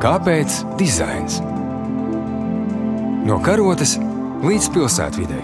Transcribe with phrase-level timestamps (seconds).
[0.00, 1.34] Kāpēc dizains?
[3.28, 3.98] No karotes
[4.40, 5.40] līdz pilsētvidē.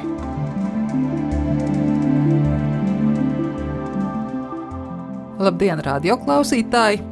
[5.45, 7.03] Labdien, radioklausītāji!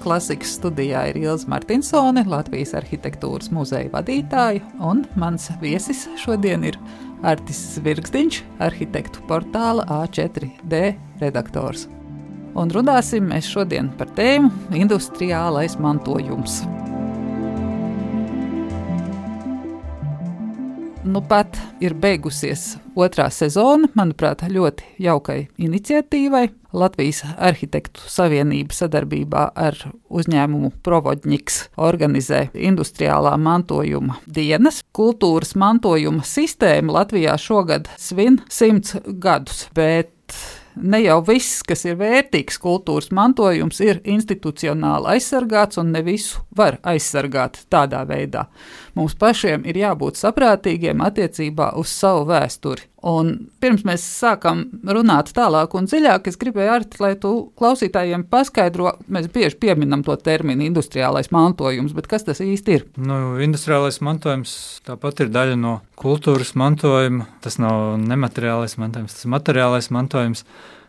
[0.00, 6.78] Klasikas studijā ir Ilza Martinsone, Latvijas arhitektūras muzeja vadītāja, un mans viesis šodien ir
[7.20, 10.80] Artis Zvirgstiņš, arhitektu portāla A4D
[11.20, 11.84] redaktors.
[12.56, 16.62] Un runāsim mēs šodien par tēmu industriālais mantojums.
[21.04, 26.48] Nu pat ir beigusies otrā sezona, manuprāt, ļoti jaukai iniciatīvai.
[26.74, 29.76] Latvijas Arhitektu Savienība sadarbībā ar
[30.10, 34.80] uzņēmumu Provodņiks organizē industriālā mantojuma dienas.
[34.96, 40.10] Kultūras mantojuma sistēma Latvijā šogad svin simts gadus, bet
[40.74, 46.80] ne jau viss, kas ir vērtīgs kultūras mantojums, ir institucionāli aizsargāts, un ne visu var
[46.82, 48.48] aizsargāt tādā veidā.
[48.94, 52.86] Mums pašiem ir jābūt saprātīgiem attiecībā uz savu vēsturi.
[53.04, 58.94] Un pirms mēs sākam runāt tālāk un dziļāk, es gribēju, Arti, lai tu klausītājiem paskaidro,
[59.12, 62.86] mēs bieži pieminam to terminu industriālais mantojums, bet kas tas īsti ir?
[62.96, 64.54] Nu, industriālais mantojums
[64.86, 67.26] tāpat ir daļa no kultūras mantojuma.
[67.44, 70.46] Tas nav nemateriālais mantojums, tas ir materiālais mantojums,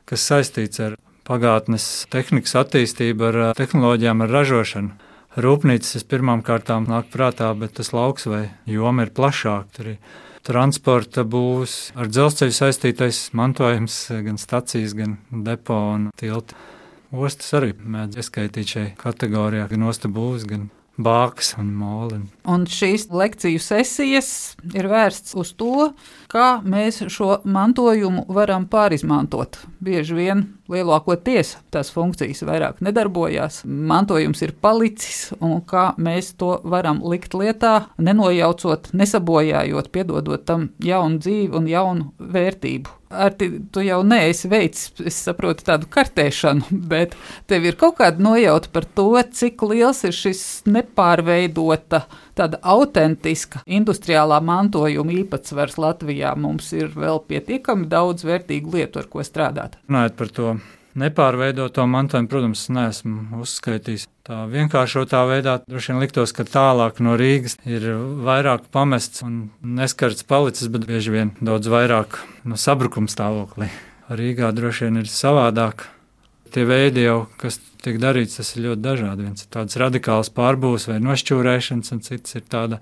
[0.08, 5.05] kas saistīts ar pagātnes tehnikas attīstību, ar tehnoloģijām, ar ražošanu.
[5.36, 9.98] Rūpnīcas pirmām kārtām nāk prātā, bet tas lauks vai joma ir plašāka
[10.46, 16.56] transporta būs, ar dzelzceļu saistītais mantojums, gan stacijas, gan depo un tilti.
[17.16, 22.20] Ostas arī mēdz ieskaitīt šai kategorijā, gan ostu būvs, gan bāks un moli.
[22.48, 24.30] Un šīs lekciju sesijas
[24.76, 25.92] ir vērstas uz to,
[26.32, 29.60] kā mēs šo mantojumu varam pārizmantot.
[29.84, 37.04] Bieži vien lielākoties tās funkcijas vairāk nedarbojās, mantojums ir palicis, un kā mēs to varam
[37.06, 43.02] likt lietā, nenojaucot, nesabojājot, piedodot tam jaunu dzīvi un jaunu vērtību.
[43.26, 47.16] Arti, tu jau neesi veicis, es saprotu, tādu kartēšanu, bet
[47.50, 49.10] tev ir kaut kāda nojauta par to,
[49.40, 52.06] cik liels ir šis nepārveidota,
[52.36, 56.36] tāda autentiska industriālā mantojuma īpatsvars Latvijā.
[56.40, 59.80] Mums ir vēl pietiekami daudz vērtīgu lietu, ar ko strādāt.
[59.88, 60.56] Runājot par to
[61.00, 64.08] nepārveidoto mantojumu, protams, neesmu uzskaitījis.
[64.26, 67.86] Tā vienkāršotā veidā droši vien liktos, ka tālāk no Rīgas ir
[68.26, 72.18] vairāk pamests un neskarts palicis, bet bieži vien daudz vairāk
[72.48, 73.70] no sabrukuma stāvoklī.
[74.10, 75.88] Rīgā droši vien ir savādāk.
[76.54, 79.26] Tie veidi jau, kas tiek darīts, tas ir ļoti dažādi.
[79.28, 82.80] Viens ir tāds radikāls pārbūves vai nošķūrēšanas, un cits ir tāds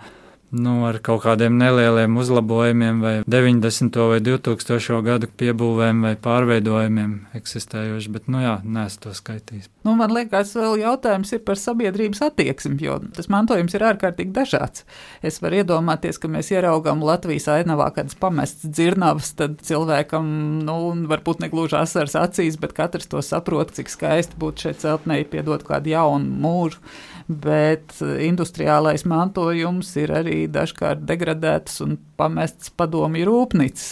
[0.53, 3.97] nu, ar kaut kādiem nelieliem uzlabojumiem, vai 90.
[4.11, 4.99] vai 2000.
[5.05, 9.69] gadu piebūvēm vai pārveidojumiem eksistējoši, bet, nu jā, nesu to skaitījis.
[9.83, 14.85] Nu, man liekas, vēl jautājums ir par sabiedrības attieksmi, jo tas mantojums ir ārkārtīgi dažāds.
[15.25, 20.29] Es varu iedomāties, ka mēs ieraugām Latvijas ainavā kādas pamestas dzirnavas, tad cilvēkam,
[20.67, 20.77] nu,
[21.09, 25.95] varbūt negluži asars acīs, bet katrs to saprot, cik skaisti būtu šeit celtnei piedot kādu
[25.95, 26.79] jaunu mūžu
[27.27, 33.87] bet industriālais mantojums ir arī dažkārt degradēts un pamests padomju rūpnīcas,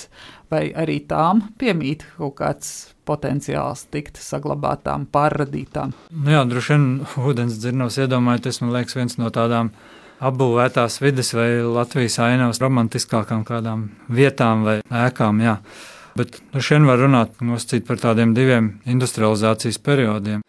[0.51, 2.73] vai arī tām piemīt kaut kāds
[3.07, 5.95] potenciāls tikt saglabātām, pārradītām.
[6.11, 6.85] Nu jā, droši vien
[7.23, 9.71] ūdens dzirnavs iedomājoties, man liekas, viens no tādām
[10.21, 15.57] apbūvētās vidas vai Latvijas ainavas romantiskākām kādām vietām vai ēkām, jā.
[16.19, 20.43] Bet nu šodien var runāt nosacīt par tādiem diviem industrializācijas periodiem.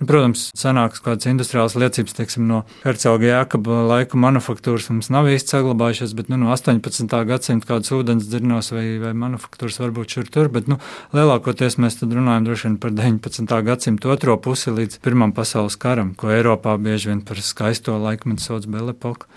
[0.00, 5.54] Nu, protams, senākas kādas industriālas liecības, teiksim, no Hercoga Jākaba laika manufaktūras mums nav īsti
[5.54, 7.14] saglabājušās, bet nu, no 18.
[7.28, 10.80] gadsimta kādas ūdens dzirnos vai, vai manufaktūras varbūt šur tur, bet nu,
[11.14, 13.58] lielākoties mēs tad runājam droši vien par 19.
[13.70, 18.66] gadsimta otro pusi līdz Pirmam pasaules karam, ko Eiropā bieži vien par skaisto laikmetu sauc
[18.66, 19.30] Belepoku.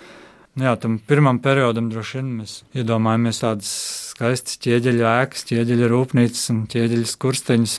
[0.58, 3.70] Jā, tam pirmam periodam droši vien mēs iedomājamies tādas
[4.10, 7.76] skaistas ķieģeļu ēkas, ķieģeļu rūpnīcas un ķieģeļu skursteņus.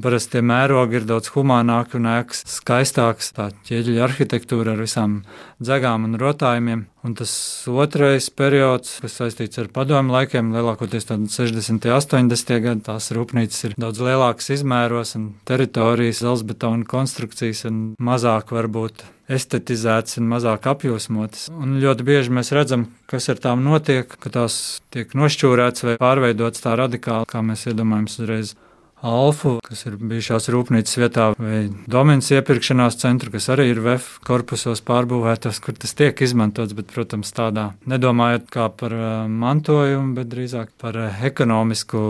[0.00, 5.18] Parasti tie mērogi ir daudz humānāki un ēkas skaistākas, tā ķieģeļu arhitektūra ar visām
[5.60, 6.86] dzegām un rotājumiem.
[7.04, 7.34] Un tas
[7.68, 11.76] otrais periods, kas saistīts ar padomu laikiem, lielākoties 60.
[11.76, 12.60] un 80.
[12.64, 19.04] gadi, tās rūpnīcas ir daudz lielākas izmēros un teritorijas, zelzbetona konstrukcijas un mazāk varbūt
[19.36, 21.48] estetizētas un mazāk apjosmotas.
[21.52, 26.64] Un ļoti bieži mēs redzam, kas ar tām notiek, ka tās tiek nošķūrētas vai pārveidotas
[26.64, 28.54] tā radikāli, kā mēs iedomājamies uzreiz.
[29.02, 34.78] Alfu, kas ir bijušās rūpnīcas vietā, vai domēnas iepirkšanās centru, kas arī ir VF korpusos
[34.86, 38.94] pārbūvētas, kur tas tiek izmantots, bet, protams, tādā nedomājot kā par
[39.26, 42.04] mantojumu, bet drīzāk par ekonomisku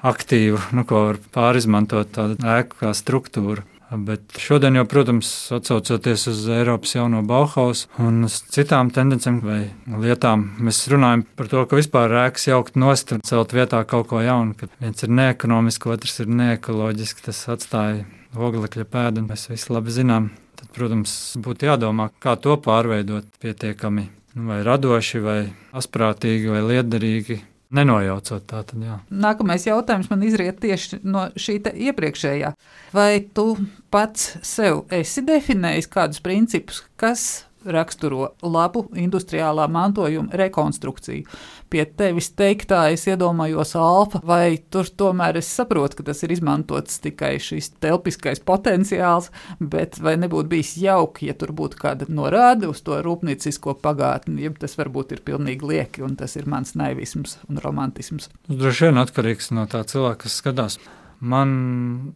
[0.00, 6.44] aktīvu, nu, ko var pārizmantot tādu ēku kā struktūru Bet šodien, jau, protams, atcaucoties uz
[6.54, 9.58] Eiropas jauno Bauhaus un citām tendencēm vai
[10.04, 14.22] lietām, mēs runājam par to, ka vispār ēkas jaukt nost un celt vietā kaut ko
[14.22, 14.54] jaunu.
[14.60, 18.06] Kad viens ir neekonomisks, otrs ir neekoloģisks, tas atstāja
[18.38, 20.30] oglekļa pēdu, un mēs visi labi zinām.
[20.60, 24.06] Tad, protams, būtu jādomā, kā to pārveidot pietiekami
[24.36, 25.40] nu, vai radoši, vai
[25.74, 27.40] asprātīgi, vai liederīgi
[27.74, 28.62] nenojaucot tā.
[28.66, 28.98] Tad, jā.
[29.10, 32.54] Nākamais jautājums man izriet tieši no šī iepriekšējā.
[32.96, 33.52] Vai tu
[33.92, 41.26] pats sev esi definējis kādus principus, kas raksturo labu industriālā mantojuma rekonstrukciju.
[41.70, 46.98] Pie tevis teiktā es iedomājos alfa, vai tur tomēr es saprotu, ka tas ir izmantots
[47.04, 49.30] tikai šis telpiskais potenciāls,
[49.60, 54.54] bet vai nebūtu bijis jauki, ja tur būtu kāda norāde uz to rūpnīcisko pagātni, ja
[54.58, 58.32] tas varbūt ir pilnīgi lieki, un tas ir mans naivisms un romantisms.
[58.50, 60.80] Droši vien atkarīgs no tā cilvēka, kas skatās.
[61.20, 61.50] Man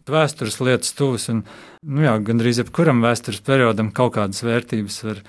[0.09, 1.43] vēstures lietas tuvas, un
[1.85, 5.21] nu jā, gandrīz jebkuram vēstures periodam kaut kādas vērtības var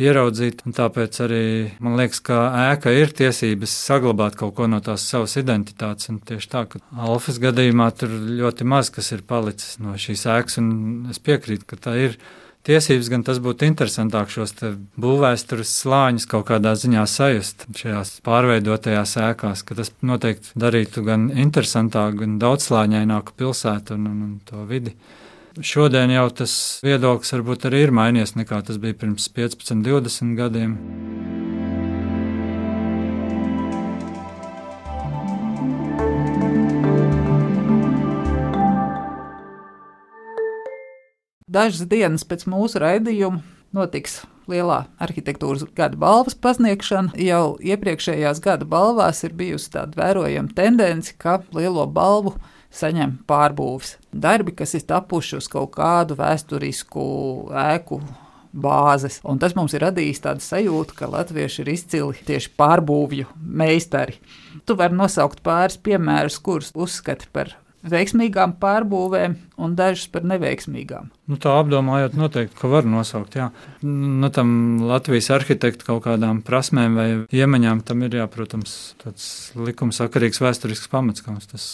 [0.00, 0.64] ieraudzīt.
[0.74, 1.44] Tāpēc arī
[1.84, 2.40] man liekas, ka
[2.72, 6.10] ēka ir tiesības saglabāt kaut ko no tās savas identitātes.
[6.10, 8.12] Un tieši tā, ka Alfas gadījumā tur
[8.42, 10.70] ļoti maz kas ir palicis no šīs ēkas, un
[11.14, 12.18] es piekrītu, ka tā ir
[12.68, 14.54] tiesības, gan tas būtu interesantāk šos
[15.00, 22.22] būvvēstures slāņus kaut kādā ziņā sajust šajās pārveidotajās ēkās, ka tas noteikti darītu gan interesantāku,
[22.24, 24.94] gan daudzslāņaināku pilsētu un, un, un to vidi.
[25.60, 26.52] Šodien jau tas
[26.86, 30.76] viedoklis varbūt arī ir mainījies nekā tas bija pirms 15, 20 gadiem.
[41.50, 43.40] Dažas dienas pēc mūsu raidījuma
[43.74, 47.10] notiks lielā arhitektūras gada balvas pasniegšana.
[47.18, 52.36] Jau iepriekšējās gada balvās ir bijusi tāda vērojama tendence, ka lielo balvu
[52.70, 57.02] saņem pārbūves darbi, kas ir tapuši uz kaut kādu vēsturisku
[57.64, 57.98] ēku
[58.54, 59.18] bāzes.
[59.26, 64.20] Un tas mums ir radījis tādu sajūtu, ka latvieši ir izcili tieši pārbūvju meistari.
[64.62, 67.56] Tu vari nosaukt pāris piemērus, kurus uzskati par
[67.86, 71.08] veiksmīgām pārbūvēm un dažas par neveiksmīgām.
[71.30, 73.38] Nu, tā apdomājot, noteikti, ka var nosaukt.
[73.38, 73.48] Jā.
[73.86, 80.42] Nu, tam Latvijas arhitektu kaut kādām prasmēm vai iemaņām tam ir, jā, protams, tāds likumsakarīgs
[80.44, 81.68] vēsturisks pamats, kas tas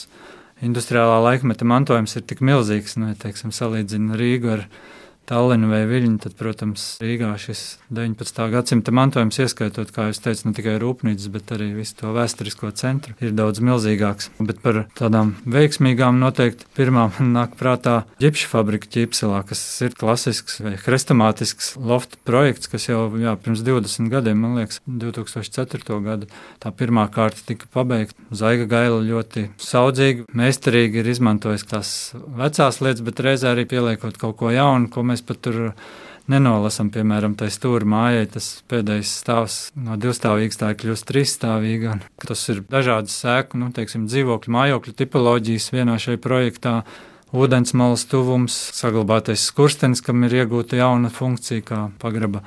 [0.64, 4.94] industriālā laikmeta mantojums ir tik milzīgs, nu, ja, teiksim, salīdzina Rīgu ar Rīgu
[5.26, 7.62] Tallinu vai Viļņu, tad, protams, Rīgā šis
[7.94, 8.44] 19.
[8.52, 13.16] gadsimta mantojums, ieskaitot, kā jūs teicat, ne tikai rūpnīcas, bet arī visu to vēsturisko centru,
[13.22, 14.30] ir daudz milzīgāks.
[14.38, 20.76] Bet par tādām veiksmīgām noteikti pirmā nāk prātā ģipša fabrika ķīpselā, kas ir klasisks vai
[20.80, 26.00] hrestomātisks lofta projekts, kas jau jā, pirms 20 gadiem, man liekas, 2004.
[26.06, 26.30] gadu
[26.62, 28.18] tā pirmā kārta tika pabeigta.
[28.36, 34.36] Zaiga gaila ļoti saudzīgi, meistarīgi ir izmantojis tās vecās lietas, bet reizē arī pieliekot kaut
[34.40, 35.72] ko jaunu, ko mēs mēs pat tur
[36.30, 41.98] nenolasām, piemēram, tai stūra mājai, tas pēdējais stāvs no divstāvīgas tā kļūst trīsstāvīga.
[42.26, 46.80] Tas ir dažādas sēku, nu, teiksim, dzīvokļu, mājokļu tipoloģijas vienā šajā projektā.
[47.34, 52.44] Vodens malas tuvums, saglabātais skurstenis, kam ir iegūta jauna funkcija, kā pagraba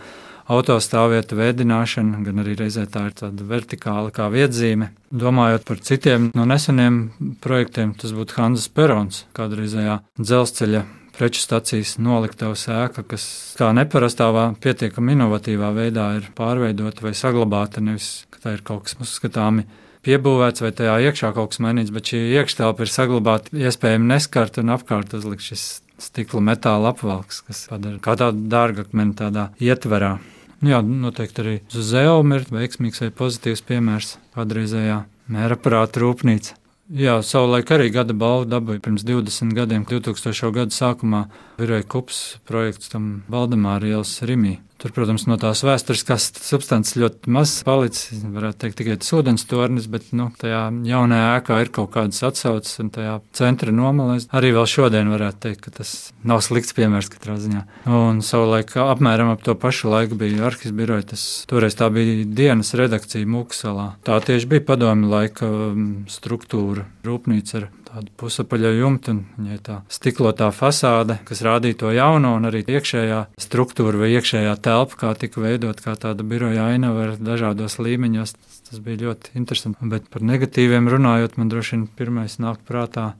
[0.50, 4.90] autostāvvietu veidināšana, gan arī reizē tā ir tāda vertikāla kā viedzīme.
[5.14, 7.04] Domājot par citiem no neseniem
[7.44, 10.88] projektiem, tas būtu Hanzas Perons, kādreizējā dzelzceļa
[11.20, 13.28] preču stacijas noliktavas ēka, kas
[13.60, 14.30] kā neparastā,
[14.64, 17.84] pietiekami inovatīvā veidā ir pārveidota vai saglabāta.
[17.84, 19.68] Nevis, ka tā ir kaut kas uzskatāms
[20.08, 24.74] piebūvēts vai tajā iekšā kaut kas mainīts, bet šī iekštelpa ir saglabāta iespējami neskart un
[24.76, 25.66] apkārt uzlikt šis
[26.00, 30.18] stikla metāla apvalks, kas padara kā tādu dārgakmeni tādā ietverā.
[30.66, 36.59] Jā, noteikti arī Zeuma ir veiksmīgs vai pozitīvs piemērs kādreizējā mēra prāta rūpnīca.
[36.90, 40.50] Jā, savulaik arī gada balvu dabūja pirms 20 gadiem, 2000.
[40.56, 41.28] gada sākumā
[41.60, 44.56] Viroja Kups projekts tam Valdemāra ielas Rimī.
[44.80, 48.22] Tur, protams, no tās vēsturiskās substances ļoti maz palicis.
[48.24, 52.78] Varētu teikt, tikai tas ūdens tornis, bet nu, tajā jaunajā ēkā ir kaut kādas atsauces,
[52.80, 55.92] un tajā centra nomalēs arī vēl šodien varētu teikt, ka tas
[56.24, 57.66] nav slikts piemērs katrā ziņā.
[57.92, 61.10] Un savulaik apmēram ap to pašu laiku bija arhīvs biroja.
[61.12, 63.90] Tas toreiz tā bija dienas redakcija Mūksalā.
[64.08, 69.78] Tā tieši bija padomju laika um, struktūra, rūpnīca ar tādu pusapaļa jumtu, un viņai tā
[69.92, 75.42] stiklotā fasāde, kas rādīja to jauno, un arī iekšējā struktūra vai iekšējā telpa, kā tika
[75.44, 78.36] veidot kā tāda biroja ainava ar dažādos līmeņos.
[78.70, 79.88] Tas, bija ļoti interesanti.
[79.90, 83.16] Bet par negatīviem runājot, man droši vien pirmais nāk prātā.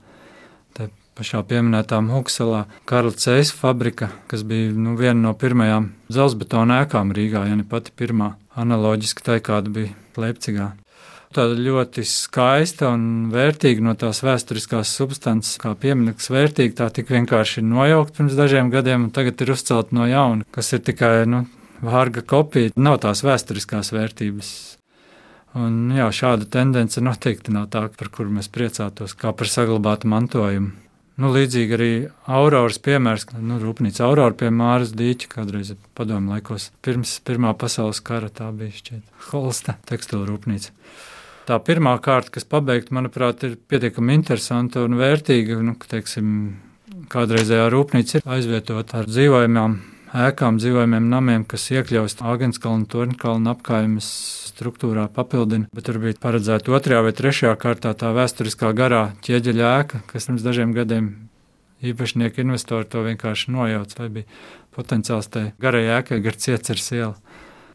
[1.20, 7.42] Pašā pieminētā Hukselā Karla Cēs fabrika, kas bija nu, viena no pirmajām dzelzbetona ēkām Rīgā,
[7.50, 10.70] ja ne pati pirmā, analoģiski tai, kāda bija Leipzigā.
[11.30, 17.60] Tāda ļoti skaista un vērtīga no tās vēsturiskās substances, kā piemineklis vērtīga, tā tik vienkārši
[17.60, 21.44] ir nojaukt pirms dažiem gadiem, un tagad ir uzcelt no jauna, kas ir tikai nu,
[21.86, 24.50] vārga kopija, nav tās vēsturiskās vērtības.
[25.60, 30.74] Un, jā, šāda tendence noteikti nav tā, par kuru mēs priecātos, kā par saglabātu mantojumu.
[31.20, 31.92] Nu, līdzīgi arī
[32.26, 36.72] Auroras piemērs, nu, rūpnīca Aurora pie Māras dīķa kādreiz padomu laikos.
[36.82, 40.74] Pirms Pirmā pasaules kara tā bija šķiet Holsta tekstilu rūpnīca
[41.48, 45.60] tā pirmā kārta, kas pabeigta, manuprāt, ir pietiekami interesanta un vērtīga.
[45.64, 46.34] Nu, teiksim,
[47.12, 49.78] kādreizējā rūpnīca ir aizvietota ar dzīvojamām
[50.26, 54.08] ēkām, dzīvojamiem namiem, kas iekļaust Agenskalnu un Torņkalnu apkaimes
[54.50, 60.02] struktūrā papildina, bet tur bija paredzēta otrajā vai trešajā kārtā tā vēsturiskā garā ķieģeļa ēka,
[60.10, 61.12] kas pirms dažiem gadiem
[61.86, 64.40] īpašnieki investori to vienkārši nojauc, vai bija
[64.76, 67.14] potenciāls tai garai ēkai gar ciecers ielu.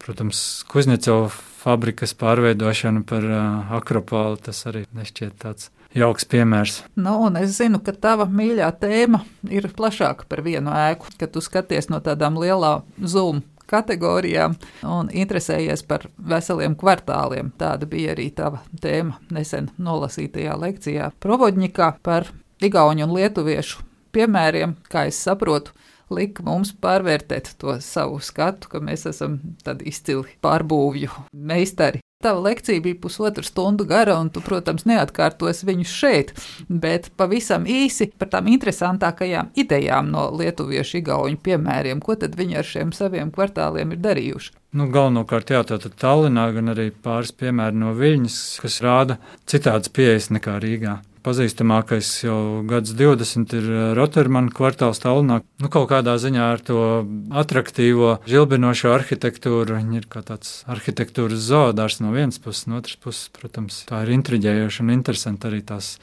[0.03, 1.31] Protams, Kuzņecova
[1.65, 6.84] fabrikas pārveidošana par uh, akropolu, tas arī nešķiet tāds jauks piemērs.
[7.00, 11.43] Nu, un es zinu, ka tava mīļā tēma ir plašāka par vienu ēku, kad tu
[11.43, 14.55] skaties no tādām lielām zoom kategorijām
[14.86, 17.50] un interesējies par veseliem kvartāliem.
[17.57, 22.29] Tāda bija arī tava tēma nesen nolasītajā lekcijā Provodņikā par
[22.62, 23.81] igauņu un lietuviešu
[24.15, 25.74] piemēriem, kā es saprotu
[26.14, 29.40] lika mums pārvērtēt to savu skatu, ka mēs esam
[29.86, 32.02] izcili pārbūvju meistari.
[32.24, 36.32] Tava lekcija bija pusotra stundu gara, un tu, protams, neatkārtosi viņus šeit,
[36.70, 42.02] bet pavisam īsi par tām interesantākajām idejām no lietuviešu igauņu piemēriem.
[42.02, 44.56] Ko tad viņi ar šiem saviem kvartāliem ir darījuši?
[44.80, 50.32] Nu, galvenokārt, jā, tātad Tallinā, gan arī pāris piemēri no Viļņas, kas rāda citādas pieejas
[50.34, 52.38] nekā Rīgā pazīstamākais jau
[52.70, 55.41] gads 20 ir eh, Rotterdama kvartāls Tallinā.
[55.62, 56.79] Nu, kaut kādā ziņā ar to
[57.34, 59.79] attraktīvo, žilbinošo arhitektūru.
[59.79, 64.13] Viņi ir kā tāds arhitektūras zoodārs no vienas puses, no otras puses, protams, tā ir
[64.20, 65.96] intriģējoša un interesanti arī tās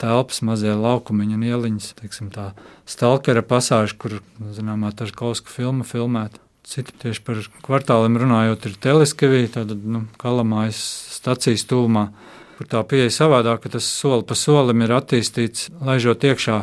[0.00, 2.50] telpas, mazie laukumiņi un ieliņas, teiksim, tā
[2.88, 4.18] stalkera pasāža, kur,
[4.56, 6.42] zināmā, tā ir kausku filma filmēta.
[6.66, 10.80] Citi tieši par kvartāliem runājot, ir Teleskavī, tātad, nu, Kalamājas
[11.14, 12.08] stacijas tūmā
[12.56, 16.58] kur tā pieeja savādāk, ka tas soli pa solim ir attīstīts, laižot iekšā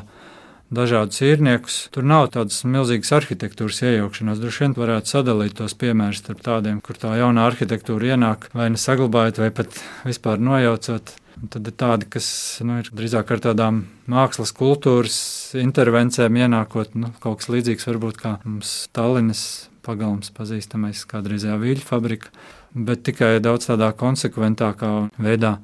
[0.73, 1.77] dažādus īrniekus.
[1.93, 4.41] Tur nav tādas milzīgas arhitektūras iejaukšanās.
[4.41, 8.81] Droši vien varētu sadalīt tos piemērus starp tādiem, kur tā jaunā arhitektūra ienāk vai ne
[8.81, 11.19] saglabājot, vai pat vispār nojaucot.
[11.43, 12.27] Un tad ir tādi, kas
[12.63, 15.17] nu, ir drīzāk ar tādām mākslas kultūras
[15.59, 19.43] intervencēm ienākot, nu, kaut kas līdzīgs varbūt kā mums Tallinas
[19.83, 22.31] pagalms pazīstamais kādreizējā vīļu fabrika,
[22.73, 24.93] bet tikai daudz tādā konsekventākā
[25.25, 25.57] veidā.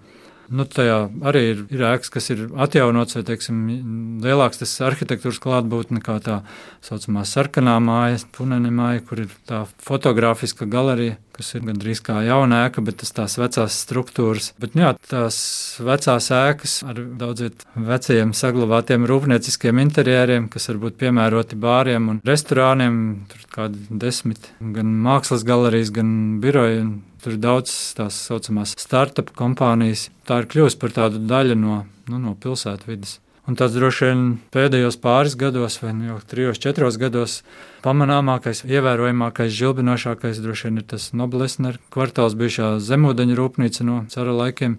[0.49, 0.97] Nu, tajā
[1.29, 3.57] arī ir, ir ēkas, kas ir atjaunots, vai teiksim,
[4.23, 6.39] lielāks tas arhitektūras klātbūtne nekā tā
[6.85, 12.65] saucamā sarkanā māja, punene māja, kur ir tā fotogrāfiska galerija, kas ir gandrīz kā jauna
[12.67, 14.51] ēka, bet tas tās vecās struktūras.
[14.61, 15.39] Bet, nu, jā, tās
[15.83, 17.55] vecās ēkas ar daudziem
[17.89, 22.99] vecajiem saglabātiem rūpnieciskiem interjeriem, kas var būt piemēroti bāriem un restorāniem,
[23.31, 26.11] tur kādi desmit, gan mākslas galerijas, gan
[26.43, 26.83] biroji.
[27.19, 30.05] Tur ir daudz tās saucamās startup kompānijas.
[30.23, 33.17] Tā ir kļuvusi par tādu daļu no, nu, no pilsētvidas.
[33.49, 34.19] Un tas droši vien
[34.53, 37.39] pēdējos pāris gados, vai nu jau trijos, četros gados,
[37.81, 44.75] pamanāmākais, ievērojamākais, žilbinošākais droši vien ir tas Noblesner kvartāls, bijušā zemūdeņa rūpnīca no cara laikiem.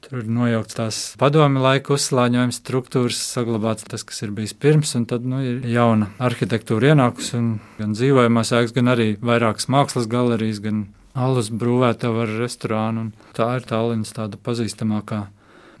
[0.00, 5.04] Tur ir nojaukts tās padomi laika uzslāņojuma struktūras, saglabāts tas, kas ir bijis pirms, un
[5.10, 10.62] tad nu, ir jauna arhitektūra ienākusi, un gan dzīvojamās ēkas, gan arī vairākas mākslas galerijas,
[10.64, 13.10] gan alus brūvētava ar restorānu.
[13.36, 15.26] Tā ir Tallinas tāda pazīstamākā,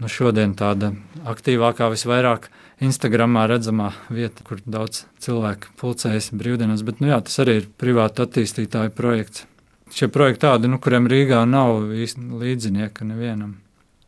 [0.00, 0.94] nu šodien tāda
[1.28, 2.48] aktīvākā, visvairāk
[2.80, 6.84] Instagramā redzamā vieta, kur daudz cilvēku pulcējas brīvdienās.
[6.86, 9.44] Bet nu jā, tas arī ir privāta attīstītāju projekts.
[9.92, 13.56] Šie projekti tādi, nu, kuriem Rīgā nav īsti līdzinieka nevienam.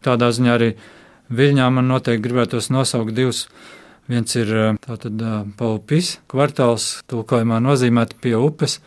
[0.02, 0.72] Tādā ziņā arī
[1.32, 3.46] Viļņā man noteikti gribētos nosaukt divus.
[4.10, 4.50] Viens ir
[4.82, 5.22] tātad
[5.56, 8.80] Paupis kvartāls, tulkojumā nozīmēta pie upes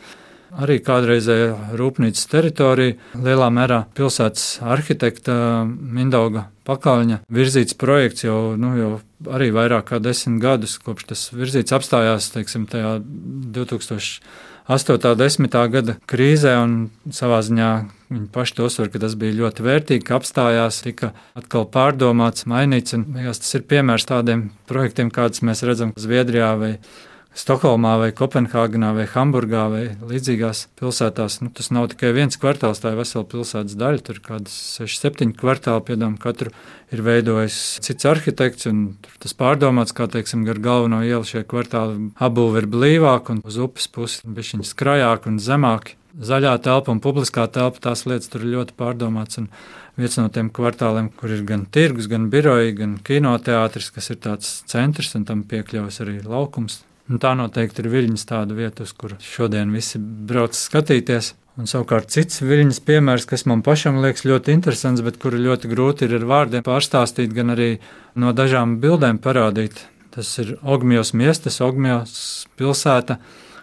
[0.61, 5.35] arī kādreizēja rūpnīcas teritorija, lielā mērā pilsētas arhitekta
[5.65, 8.91] Mindauga Pakaļņa virzīts projekts jau, nu, jau
[9.35, 14.21] arī vairāk kā desmit gadus, kopš tas virzīts apstājās, teiksim, tajā 2000.
[14.65, 14.95] 8.
[14.97, 15.55] un 10.
[15.69, 16.71] gada krīzē, un
[17.13, 17.69] savā ziņā
[18.09, 22.95] viņi paši to uzsver, ka tas bija ļoti vērtīgi, ka apstājās, tika atkal pārdomāts, mainīts.
[22.97, 28.93] Un, tas ir piemērs tādiem projektiem, kādus mēs redzam Zviedrijā vai Latvijā Stokholmā, vai Kopenhāgenā,
[28.95, 31.41] vai Hamburgā, vai līdzīgās pilsētās.
[31.43, 34.03] Nu, tas nav tikai viens kvartāls, tā ir vesela pilsētas daļa.
[34.07, 36.53] Tur kādas 6, 7 kvartāli, piemēram, katru
[36.95, 38.71] ir veidojis cits arhitekts.
[39.19, 43.91] Tas pārdomāts, kā teiksim, gar galveno ielu šie kvartāli apbūve ir blīvāki un uz upes
[43.91, 45.99] pusi bišķiņi skrajāki un zemāki.
[46.15, 49.43] zaļā telpa un publiskā telpa, tās lietas tur ir ļoti pārdomāts.
[49.43, 49.51] Un
[49.99, 54.61] viens no tiem kvartāliem, kur ir gan tirgus, gan biroji, gan kinoteātris, kas ir tāds
[54.71, 56.85] centrs, un tam piekļaujas arī laukums.
[57.05, 61.35] Un tā noteikti ir viļņas tāda vieta, uz kuru šodien visi brauc skatīties.
[61.55, 66.07] Un savukārt cits viļņas piemērs, kas man pašam liekas ļoti interesants, bet kuru ļoti grūti
[66.07, 67.69] ir ar vārdiem pārstāstīt, gan arī
[68.19, 69.85] no dažām bildēm parādīt.
[70.15, 73.19] Tas ir Ogmijos miestas, Ogmijos pilsēta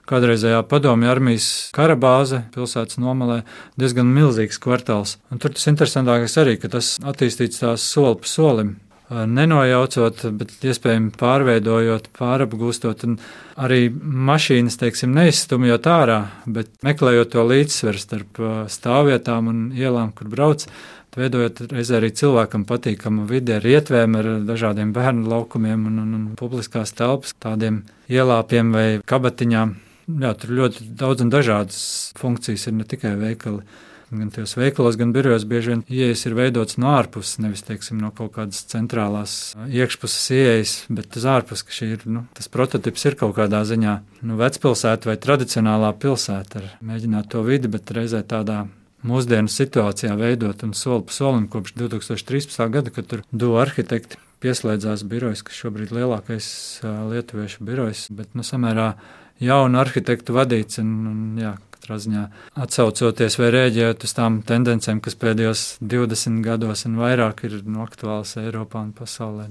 [0.08, 3.42] kādreizējā padomju armijas kara bāze pilsētas nomalē
[3.80, 5.18] diezgan milzīgs kvartāls.
[5.32, 8.76] Un tur tas interesantākais arī, ka tas attīstīts tās soli pa solim.
[9.12, 13.18] Nenojaucot, bet iespējams pārveidojot, pārapgūstot, un
[13.60, 18.42] arī mašīnas, teiksim, neizstumjot ārā, bet meklējot to līdzsvaru starp
[18.72, 20.64] stāvvietām un ielām, kur brauc,
[21.16, 26.26] veidojot reizē arī cilvēkam patīkamu vidi ar ietvēm, ar dažādiem bērnu laukumiem un, un, un
[26.38, 29.74] publiskās telpas, tādiem ielāpiem vai kabatiņām.
[30.22, 31.82] Jā, tur ļoti daudz un dažādas
[32.18, 33.62] funkcijas ir ne tikai veikali.
[34.12, 38.10] Gan tajos veikalos, gan birojos bieži vien ieejas ir veidots no ārpuses, nevis teiksim, no
[38.12, 43.32] kaut kādas centrālās iekšpuses ieejas, bet uz ārpuses, ka ir, nu, tas prototyps ir kaut
[43.38, 43.94] kādā ziņā
[44.28, 46.60] nu, vecpilsēta vai tradicionālā pilsēta.
[46.60, 48.66] Ar mēģināt to vidi, bet reizē tādā
[49.08, 52.68] mūsdienu situācijā veidot un soli pa solim kopš 2013.
[52.76, 56.46] gada, kad tur divi arhitekti pieslēdzās birojas, kas šobrīd ir lielākais
[56.84, 58.92] lietuviešu birojs, bet nu, samērā
[59.42, 60.80] jaunu arhitektu vadīts.
[60.82, 62.22] Un, un, jā, katrā ziņā
[62.62, 68.36] atsaucoties vai rēģējot uz tām tendencēm, kas pēdējos 20 gados un vairāk ir no aktuālas
[68.38, 69.48] Eiropā un pasaulē.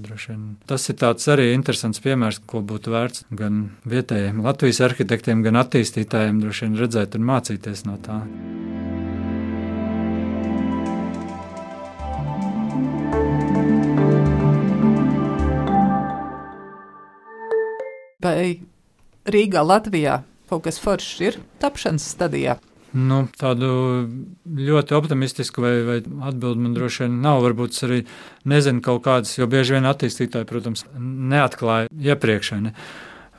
[0.66, 0.96] Tas ir
[1.34, 7.18] arī interesants piemērs, ko būtu vērts gan vietējiem Latvijas arhitektiem, gan attīstītājiem droši vien redzēt
[7.18, 8.22] un mācīties no tā.
[18.22, 18.62] Vai
[19.26, 20.20] Rīgā, Latvijā
[20.52, 22.58] kaut kas foršs ir tapšanas stadijā?
[22.92, 23.68] Nu, tādu
[24.44, 27.40] ļoti optimistisku vai, vai atbildi man droši vien nav.
[27.46, 28.02] Varbūt es arī
[28.52, 32.52] nezinu kaut kādas, jo bieži vien attīstītāji, protams, neatklāja iepriekš.
[32.60, 32.74] Ne?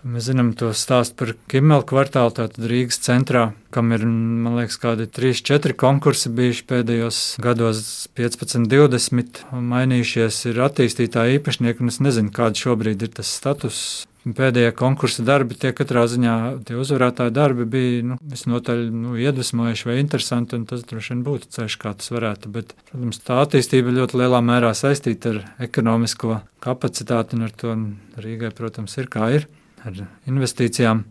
[0.04, 5.06] Mēs zinām to stāstu par Kimelu kvartālu, tātad Rīgas centrā, kam ir, man liekas, kādi
[5.08, 7.84] 3-4 konkursi bijuši pēdējos gados,
[8.18, 13.86] 15, 20, mainījušies, ir attīstītāji īpašnieki, un es nezinu, kāda šobrīd ir tas status
[14.24, 16.36] Pēdējie konkursa darbi, tie katrā ziņā
[16.68, 21.50] tie uzvarētāji darbi bija nu, visnotaļ nu, iedvesmojoši vai interesanti, un tas droši vien būtu
[21.58, 22.52] ceļš, kā tas varētu.
[22.56, 27.76] Bet, protams, tā attīstība ļoti lielā mērā saistīta ar ekonomisko kapacitāti, un ar to
[28.24, 29.50] Rīgai, protams, ir kā ir,
[29.84, 31.04] ar investīcijām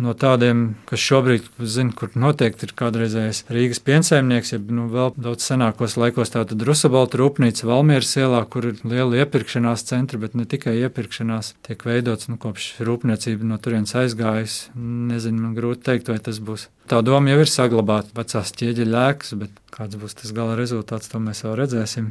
[0.00, 5.46] no tādiem, kas šobrīd zina, kur noteikti ir kādreizējais Rīgas piensaimnieks, ja nu, vēl daudz
[5.46, 10.76] senākos laikos tāda Drusabalta rūpnīca Valmieras ielā, kur ir liela iepirkšanās centra, bet ne tikai
[10.80, 14.72] iepirkšanās, tiek veidots, nu, kopš rūpniecība no turienes aizgājusi.
[15.10, 16.68] Nezinu, man grūti teikt, vai tas būs.
[16.90, 21.20] Tā doma jau ir saglabāta vecās ķieģeļa ēkas, bet kāds būs tas gala rezultāts, to
[21.22, 22.10] mēs vēl redzēsim.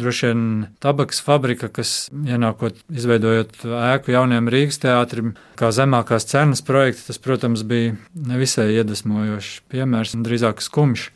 [0.00, 0.44] Droši vien
[0.80, 7.60] tabakas fabrika, kas ienākot, izveidojot ēku jauniem Rīgas teātrim, kā zemākās cenas projekts, tas, protams,
[7.68, 11.10] bija nevisai iedvesmojošs piemērs un drīzāk skumjš.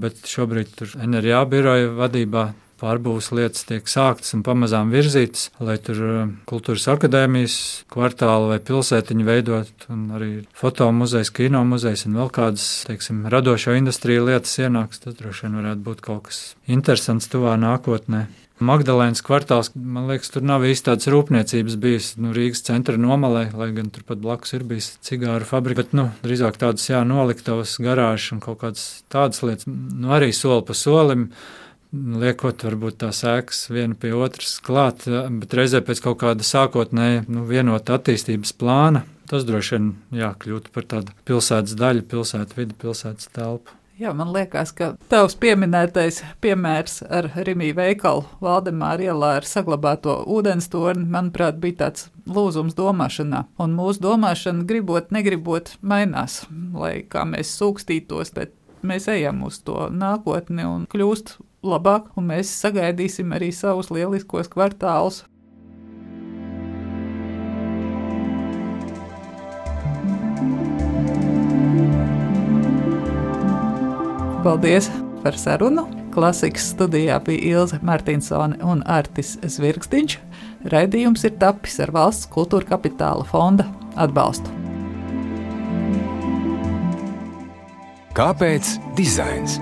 [0.00, 2.46] Bet šobrīd tur NRA biroja vadībā
[2.80, 7.56] pārbūves lietas tiek sāktas un pamazām virzītas, lai tur uh, kultūras akadēmijas
[7.92, 14.28] kvartāli vai pilsētiņu veidot, un arī fotomuzejs, kino muzejs un vēl kādas, teiksim, radošo industriju
[14.30, 15.04] lietas ienāks.
[15.04, 18.26] Tas droši vien varētu būt kaut kas interesants tuvā nākotnē.
[18.60, 23.70] Magdalēnas kvartāls, man liekas, tur nav īsti tādas rūpniecības bijis nu, Rīgas centra nomalē, lai
[23.72, 28.42] gan turpat blakus ir bijis cigāru fabrika, bet nu, drīzāk tādas, jā, noliktavas, garāžas un
[28.44, 31.30] kaut kādas tādas lietas, nu, arī soli pa solim
[31.92, 37.44] liekot varbūt tās ēkas viena pie otras klāt, bet reizē pēc kaut kāda sākotnēja nu,
[37.48, 39.04] vienota attīstības plāna.
[39.30, 43.76] Tas droši vien jākļūt par tādu pilsētas daļu, pilsētas vidi, pilsētas telpu.
[44.00, 50.70] Jā, man liekas, ka tavs pieminētais piemērs ar Rimiju veikalu Valdemāra ielā ar saglabāto ūdens
[50.72, 53.42] torni, manuprāt, bija tāds lūzums domāšanā.
[53.60, 59.90] Un mūsu domāšana, gribot, negribot, mainās, lai kā mēs sūkstītos, bet mēs ejam uz to
[59.92, 65.24] nākotni un kļūst labāk, un mēs sagaidīsim arī savus lieliskos kvartālus.
[74.40, 74.88] Paldies
[75.20, 75.84] par sarunu!
[76.10, 80.16] Klasikas studijā bija Ilze Martinsone un Artis Zvirgstiņš.
[80.72, 84.50] Raidījums ir tapis ar valsts kultūra kapitāla fonda atbalstu.
[88.16, 89.60] Kāpēc dizains?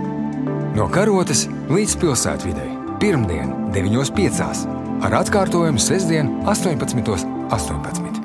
[0.78, 1.40] No karotes
[1.74, 2.68] līdz pilsētvidai.
[3.02, 4.68] Pirmdien, 9.5.
[5.08, 7.26] ar atkārtojumu sestdien, 18.18.
[7.50, 8.17] 18.